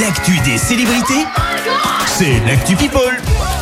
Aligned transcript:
L'actu 0.00 0.38
des 0.44 0.58
célébrités, 0.58 1.26
c'est 2.06 2.40
l'actu 2.46 2.76
People. 2.76 3.16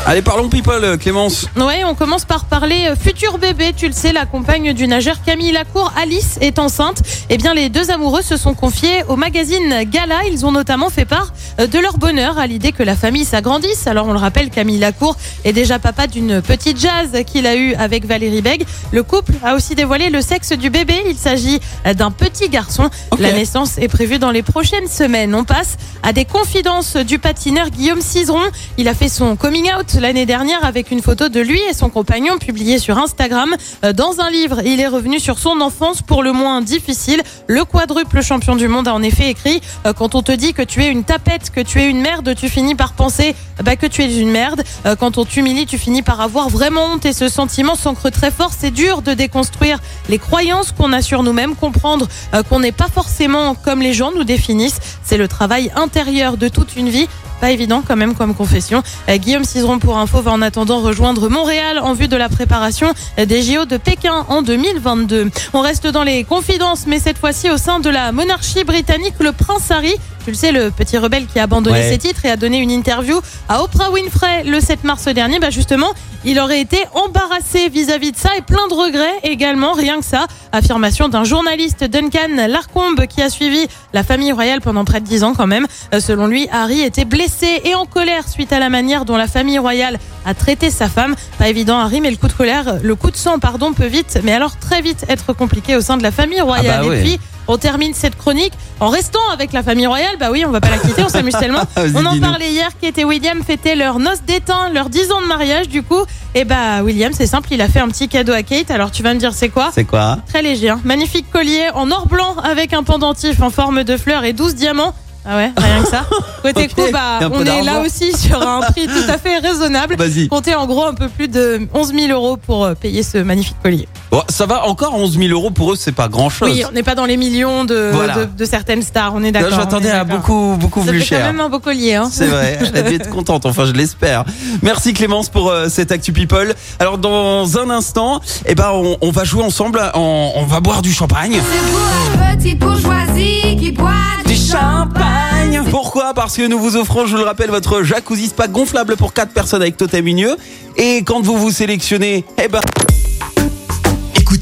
Allez, 0.08 0.22
parlons 0.22 0.48
people, 0.48 0.84
euh, 0.84 0.96
Clémence. 0.96 1.48
Ouais, 1.56 1.82
on 1.84 1.96
commence 1.96 2.24
par 2.24 2.44
parler 2.44 2.86
euh, 2.86 2.94
futur 2.94 3.38
bébé. 3.38 3.72
Tu 3.76 3.88
le 3.88 3.92
sais, 3.92 4.12
la 4.12 4.24
compagne 4.24 4.72
du 4.72 4.86
nageur 4.86 5.16
Camille 5.24 5.50
Lacour, 5.50 5.92
Alice, 6.00 6.38
est 6.40 6.60
enceinte. 6.60 7.02
Eh 7.28 7.36
bien, 7.38 7.54
les 7.54 7.70
deux 7.70 7.90
amoureux 7.90 8.22
se 8.22 8.36
sont 8.36 8.54
confiés 8.54 9.02
au 9.08 9.16
magazine 9.16 9.82
Gala. 9.90 10.20
Ils 10.30 10.46
ont 10.46 10.52
notamment 10.52 10.90
fait 10.90 11.06
part 11.06 11.32
euh, 11.58 11.66
de 11.66 11.80
leur 11.80 11.98
bonheur 11.98 12.38
à 12.38 12.46
l'idée 12.46 12.70
que 12.70 12.84
la 12.84 12.94
famille 12.94 13.24
s'agrandisse. 13.24 13.88
Alors, 13.88 14.06
on 14.06 14.12
le 14.12 14.20
rappelle, 14.20 14.50
Camille 14.50 14.78
Lacour 14.78 15.16
est 15.44 15.52
déjà 15.52 15.80
papa 15.80 16.06
d'une 16.06 16.40
petite 16.40 16.78
jazz 16.80 17.10
qu'il 17.26 17.44
a 17.44 17.56
eue 17.56 17.74
avec 17.74 18.06
Valérie 18.06 18.42
Beg. 18.42 18.64
Le 18.92 19.02
couple 19.02 19.32
a 19.42 19.56
aussi 19.56 19.74
dévoilé 19.74 20.08
le 20.08 20.20
sexe 20.20 20.52
du 20.52 20.70
bébé. 20.70 21.02
Il 21.08 21.16
s'agit 21.16 21.58
d'un 21.96 22.12
petit 22.12 22.48
garçon. 22.48 22.90
La 23.18 23.32
naissance 23.32 23.76
est 23.78 23.88
prévue 23.88 24.20
dans 24.20 24.30
les 24.30 24.44
prochaines 24.44 24.86
semaines. 24.86 25.34
On 25.34 25.42
passe 25.42 25.78
à 26.02 26.12
des 26.12 26.24
confidences 26.24 26.96
du 26.96 27.18
patineur 27.18 27.70
Guillaume 27.70 28.00
Cizeron. 28.00 28.40
Il 28.78 28.88
a 28.88 28.94
fait 28.94 29.08
son 29.08 29.36
coming 29.36 29.70
out 29.72 29.94
l'année 30.00 30.26
dernière 30.26 30.64
avec 30.64 30.90
une 30.90 31.02
photo 31.02 31.28
de 31.28 31.40
lui 31.40 31.60
et 31.68 31.74
son 31.74 31.88
compagnon 31.90 32.38
publiée 32.38 32.78
sur 32.78 32.98
Instagram. 32.98 33.54
Euh, 33.84 33.92
Dans 33.92 34.20
un 34.20 34.30
livre, 34.30 34.60
il 34.64 34.80
est 34.80 34.86
revenu 34.86 35.18
sur 35.18 35.38
son 35.38 35.60
enfance 35.60 36.02
pour 36.02 36.22
le 36.22 36.32
moins 36.32 36.60
difficile. 36.62 37.22
Le 37.46 37.64
quadruple 37.64 38.22
champion 38.22 38.56
du 38.56 38.68
monde 38.68 38.88
a 38.88 38.94
en 38.94 39.02
effet 39.02 39.28
écrit 39.30 39.60
euh, 39.86 39.92
Quand 39.92 40.14
on 40.14 40.22
te 40.22 40.32
dit 40.32 40.52
que 40.52 40.62
tu 40.62 40.82
es 40.82 40.88
une 40.88 41.04
tapette, 41.04 41.50
que 41.50 41.60
tu 41.60 41.80
es 41.80 41.88
une 41.88 42.00
merde, 42.00 42.34
tu 42.36 42.48
finis 42.48 42.74
par 42.74 42.92
penser 42.92 43.34
bah, 43.64 43.76
que 43.76 43.86
tu 43.86 44.02
es 44.02 44.20
une 44.20 44.30
merde. 44.30 44.62
Euh, 44.86 44.96
Quand 44.96 45.18
on 45.18 45.24
t'humilie, 45.24 45.66
tu 45.66 45.78
finis 45.78 46.02
par 46.02 46.20
avoir 46.20 46.48
vraiment 46.48 46.86
honte 46.92 47.06
et 47.06 47.12
ce 47.12 47.28
sentiment 47.28 47.74
s'ancre 47.74 48.10
très 48.10 48.30
fort. 48.30 48.50
C'est 48.56 48.70
dur 48.70 49.02
de 49.02 49.14
déconstruire 49.14 49.78
les 50.08 50.18
croyances 50.18 50.72
qu'on 50.72 50.92
a 50.92 51.02
sur 51.02 51.22
nous-mêmes, 51.22 51.54
comprendre 51.54 52.08
qu'on 52.48 52.60
n'est 52.60 52.72
pas 52.72 52.88
forcément 52.92 53.54
comme 53.54 53.80
les 53.80 53.92
gens 53.92 54.12
nous 54.14 54.24
définissent. 54.24 54.78
C'est 55.02 55.16
le 55.16 55.28
travail 55.28 55.70
de 55.86 56.48
toute 56.48 56.76
une 56.76 56.88
vie. 56.88 57.08
Pas 57.40 57.50
évident 57.50 57.82
quand 57.86 57.96
même 57.96 58.14
comme 58.14 58.34
confession. 58.34 58.82
Euh, 59.08 59.16
Guillaume 59.18 59.44
Cizeron 59.44 59.78
pour 59.78 59.98
info 59.98 60.20
va 60.20 60.32
en 60.32 60.42
attendant 60.42 60.80
rejoindre 60.80 61.28
Montréal 61.28 61.78
en 61.78 61.92
vue 61.92 62.08
de 62.08 62.16
la 62.16 62.28
préparation 62.28 62.92
des 63.18 63.42
JO 63.42 63.66
de 63.66 63.76
Pékin 63.76 64.24
en 64.28 64.42
2022. 64.42 65.30
On 65.52 65.60
reste 65.60 65.86
dans 65.86 66.02
les 66.02 66.24
confidences, 66.24 66.86
mais 66.86 66.98
cette 66.98 67.18
fois-ci 67.18 67.50
au 67.50 67.56
sein 67.56 67.78
de 67.78 67.90
la 67.90 68.10
monarchie 68.12 68.64
britannique, 68.64 69.14
le 69.20 69.32
prince 69.32 69.70
Harry. 69.70 69.94
Tu 70.26 70.32
le 70.32 70.36
sais, 70.36 70.50
le 70.50 70.72
petit 70.72 70.98
rebelle 70.98 71.26
qui 71.26 71.38
a 71.38 71.44
abandonné 71.44 71.78
Ouais. 71.78 71.88
ses 71.88 71.98
titres 71.98 72.24
et 72.24 72.30
a 72.30 72.36
donné 72.36 72.58
une 72.58 72.72
interview 72.72 73.20
à 73.48 73.62
Oprah 73.62 73.92
Winfrey 73.92 74.42
le 74.42 74.58
7 74.60 74.82
mars 74.82 75.04
dernier. 75.04 75.38
Bah 75.38 75.50
justement, 75.50 75.92
il 76.24 76.40
aurait 76.40 76.60
été 76.60 76.78
embarrassé 76.94 77.68
vis-à-vis 77.68 78.10
de 78.10 78.16
ça 78.16 78.30
et 78.36 78.42
plein 78.42 78.66
de 78.68 78.74
regrets 78.74 79.20
également, 79.22 79.72
rien 79.72 80.00
que 80.00 80.04
ça. 80.04 80.26
Affirmation 80.50 81.08
d'un 81.08 81.22
journaliste 81.22 81.84
Duncan 81.84 82.48
Larcombe 82.48 83.06
qui 83.06 83.22
a 83.22 83.30
suivi 83.30 83.68
la 83.92 84.02
famille 84.02 84.32
royale 84.32 84.60
pendant 84.60 84.84
près 84.84 84.98
de 85.00 85.06
10 85.06 85.22
ans 85.22 85.32
quand 85.32 85.46
même. 85.46 85.68
Euh, 85.94 86.00
Selon 86.00 86.26
lui, 86.26 86.48
Harry 86.50 86.80
était 86.80 87.04
blessé 87.04 87.60
et 87.64 87.76
en 87.76 87.86
colère 87.86 88.28
suite 88.28 88.52
à 88.52 88.58
la 88.58 88.68
manière 88.68 89.04
dont 89.04 89.16
la 89.16 89.28
famille 89.28 89.60
royale 89.60 90.00
a 90.24 90.34
traité 90.34 90.70
sa 90.70 90.88
femme. 90.88 91.14
Pas 91.38 91.48
évident 91.48 91.78
Harry, 91.78 92.00
mais 92.00 92.10
le 92.10 92.16
coup 92.16 92.26
de 92.26 92.32
colère, 92.32 92.78
le 92.82 92.94
coup 92.96 93.12
de 93.12 93.16
sang, 93.16 93.38
pardon, 93.38 93.72
peut 93.74 93.86
vite, 93.86 94.18
mais 94.24 94.32
alors 94.32 94.56
très 94.56 94.82
vite 94.82 95.04
être 95.08 95.34
compliqué 95.34 95.76
au 95.76 95.80
sein 95.82 95.96
de 95.96 96.02
la 96.02 96.10
famille 96.10 96.40
royale. 96.40 96.78
Ah 96.80 96.82
bah 96.82 96.88
ouais. 96.88 96.98
Et 96.98 97.02
puis, 97.02 97.20
on 97.48 97.58
termine 97.58 97.94
cette 97.94 98.16
chronique 98.16 98.52
en 98.80 98.88
restant 98.88 99.20
avec 99.32 99.52
la 99.52 99.62
famille 99.62 99.86
royale. 99.86 100.16
Bah 100.18 100.28
oui, 100.30 100.44
on 100.46 100.50
va 100.50 100.60
pas 100.60 100.70
la 100.70 100.78
quitter, 100.78 101.02
on 101.02 101.08
s'amuse 101.08 101.34
tellement. 101.38 101.62
Vas-y, 101.74 101.92
On 101.96 102.04
en 102.04 102.18
parlait 102.18 102.50
hier, 102.50 102.70
Kate 102.80 102.98
et 102.98 103.04
William 103.04 103.42
fêtaient 103.42 103.76
leur 103.76 103.98
noces 103.98 104.22
d'étain, 104.22 104.70
leurs 104.70 104.90
10 104.90 105.12
ans 105.12 105.20
de 105.20 105.26
mariage 105.26 105.68
du 105.68 105.82
coup. 105.82 106.04
Et 106.34 106.44
bah 106.44 106.82
William, 106.82 107.12
c'est 107.12 107.26
simple, 107.26 107.48
il 107.52 107.60
a 107.60 107.68
fait 107.68 107.80
un 107.80 107.88
petit 107.88 108.08
cadeau 108.08 108.32
à 108.32 108.42
Kate. 108.42 108.70
Alors 108.70 108.90
tu 108.90 109.02
vas 109.02 109.14
me 109.14 109.18
dire 109.18 109.32
c'est 109.32 109.48
quoi? 109.48 109.70
C'est 109.72 109.84
quoi? 109.84 110.18
Très 110.28 110.42
léger, 110.42 110.70
hein. 110.70 110.80
magnifique 110.84 111.30
collier 111.30 111.68
en 111.74 111.90
or 111.90 112.06
blanc 112.06 112.36
avec 112.42 112.72
un 112.72 112.82
pendentif 112.82 113.40
en 113.42 113.50
forme 113.50 113.84
de 113.84 113.96
fleur 113.96 114.24
et 114.24 114.32
12 114.32 114.54
diamants. 114.54 114.94
Ah 115.28 115.36
ouais, 115.36 115.50
rien 115.56 115.82
que 115.82 115.88
ça. 115.88 116.06
Côté 116.42 116.68
coup, 116.68 116.82
bah, 116.92 117.18
on 117.32 117.44
est 117.44 117.62
là 117.62 117.80
aussi 117.80 118.16
sur 118.16 118.40
un 118.46 118.60
prix 118.70 118.86
tout 118.86 119.10
à 119.10 119.18
fait 119.18 119.38
raisonnable. 119.38 119.96
Vas-y. 119.96 120.28
Comptez 120.28 120.54
en 120.54 120.66
gros 120.66 120.84
un 120.84 120.94
peu 120.94 121.08
plus 121.08 121.26
de 121.26 121.66
11 121.74 121.94
000 121.94 122.12
euros 122.12 122.36
pour 122.36 122.64
euh, 122.64 122.74
payer 122.74 123.02
ce 123.02 123.18
magnifique 123.18 123.56
collier. 123.60 123.88
Bon, 124.10 124.22
ça 124.28 124.46
va 124.46 124.66
encore 124.66 124.94
11 124.94 125.18
000 125.18 125.28
euros 125.32 125.50
pour 125.50 125.72
eux, 125.72 125.76
c'est 125.76 125.90
pas 125.92 126.06
grand 126.08 126.30
chose. 126.30 126.48
Oui, 126.50 126.62
on 126.68 126.72
n'est 126.72 126.84
pas 126.84 126.94
dans 126.94 127.06
les 127.06 127.16
millions 127.16 127.64
de, 127.64 127.90
Voilà. 127.92 128.14
de, 128.14 128.24
de 128.38 128.44
certaines 128.44 128.82
stars, 128.82 129.12
on 129.14 129.22
est 129.24 129.32
Là, 129.32 129.42
d'accord. 129.42 129.58
j'attendais 129.58 129.90
à 129.90 130.04
beaucoup, 130.04 130.56
beaucoup 130.60 130.80
Ça 130.84 130.90
plus 130.90 131.00
fait 131.00 131.16
quand 131.16 131.22
cher. 131.22 131.26
même 131.32 131.40
un 131.40 131.48
beau 131.48 131.58
collier. 131.58 131.94
Hein. 131.96 132.08
C'est 132.10 132.26
vrai, 132.28 132.58
elle 132.74 132.76
a 132.76 132.82
dû 132.88 132.94
être 132.94 133.10
contente, 133.10 133.46
enfin 133.46 133.64
je 133.64 133.72
l'espère. 133.72 134.24
Merci 134.62 134.92
Clémence 134.94 135.28
pour 135.28 135.50
euh, 135.50 135.66
cette 135.68 135.90
Actu 135.90 136.12
People. 136.12 136.54
Alors 136.78 136.98
dans 136.98 137.58
un 137.58 137.68
instant, 137.68 138.20
eh 138.46 138.54
ben, 138.54 138.70
on, 138.72 138.96
on 139.00 139.10
va 139.10 139.24
jouer 139.24 139.42
ensemble, 139.42 139.80
on, 139.94 140.32
on 140.36 140.44
va 140.44 140.60
boire 140.60 140.82
du 140.82 140.92
champagne. 140.92 141.40
C'est 141.42 141.72
pour 141.72 142.36
petite 142.36 142.58
bourgeoisie 142.60 143.56
qui 143.58 143.72
boit 143.72 143.90
du 144.24 144.36
champagne. 144.36 145.62
Pourquoi? 145.70 146.14
Parce 146.14 146.36
que 146.36 146.46
nous 146.46 146.58
vous 146.60 146.76
offrons, 146.76 147.06
je 147.06 147.12
vous 147.12 147.18
le 147.18 147.24
rappelle, 147.24 147.50
votre 147.50 147.82
jacuzzi 147.82 148.26
spa 148.28 148.46
gonflable 148.46 148.96
pour 148.96 149.12
4 149.12 149.32
personnes 149.32 149.62
avec 149.62 149.76
Totem 149.76 150.06
Unieux. 150.06 150.36
Et 150.76 150.98
quand 151.04 151.20
vous 151.22 151.36
vous 151.38 151.50
sélectionnez, 151.50 152.24
eh 152.42 152.48
ben... 152.48 152.60